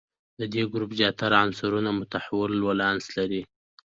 د 0.39 0.41
دې 0.53 0.63
ګروپ 0.71 0.91
زیاتره 0.99 1.35
عنصرونه 1.43 1.89
متحول 1.99 2.51
ولانس 2.67 3.05
لري. 3.17 3.41